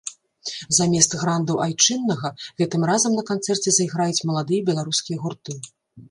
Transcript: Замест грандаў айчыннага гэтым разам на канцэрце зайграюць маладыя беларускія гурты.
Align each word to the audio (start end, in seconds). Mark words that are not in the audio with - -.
Замест 0.75 1.11
грандаў 1.23 1.57
айчыннага 1.65 2.31
гэтым 2.61 2.85
разам 2.91 3.13
на 3.19 3.23
канцэрце 3.31 3.69
зайграюць 3.75 4.25
маладыя 4.31 4.65
беларускія 4.71 5.17
гурты. 5.27 5.57